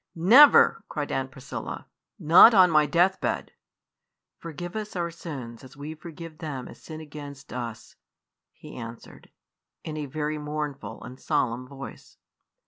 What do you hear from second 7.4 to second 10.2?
us,'" he answered, in a